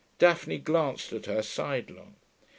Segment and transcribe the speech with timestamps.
[0.17, 2.15] Daphne glanced at her sidelong.